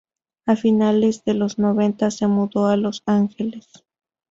[0.47, 3.69] A finales de los noventa se mudó a Los Ángeles.